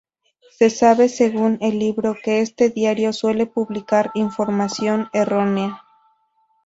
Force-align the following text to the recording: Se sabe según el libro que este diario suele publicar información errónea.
Se 0.57 0.71
sabe 0.71 1.09
según 1.09 1.59
el 1.61 1.77
libro 1.77 2.15
que 2.23 2.41
este 2.41 2.71
diario 2.71 3.13
suele 3.13 3.45
publicar 3.45 4.09
información 4.15 5.09
errónea. 5.13 5.83